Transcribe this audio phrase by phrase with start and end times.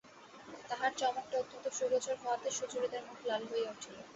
[0.69, 3.97] তাহার চমকটা অত্যন্ত সুগোচর হওয়াতে সুচরিতার মুখ লাল হইয়া উঠিল।